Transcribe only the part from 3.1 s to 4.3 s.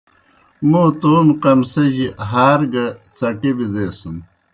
څٹیئی بِدیسِن۔